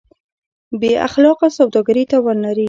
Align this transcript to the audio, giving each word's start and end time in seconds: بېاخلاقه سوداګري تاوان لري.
بېاخلاقه 0.79 1.47
سوداګري 1.57 2.03
تاوان 2.11 2.37
لري. 2.45 2.59